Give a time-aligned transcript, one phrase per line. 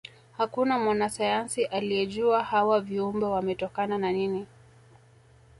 [0.37, 4.47] hakuna mwanasayansi aliejua hawa viumbe wametokana na nini